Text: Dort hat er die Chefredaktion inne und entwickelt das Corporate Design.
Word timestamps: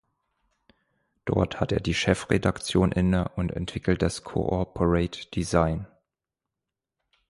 Dort 1.25 1.59
hat 1.59 1.71
er 1.71 1.79
die 1.79 1.93
Chefredaktion 1.93 2.91
inne 2.91 3.29
und 3.35 3.51
entwickelt 3.51 4.01
das 4.01 4.23
Corporate 4.23 5.29
Design. 5.29 5.85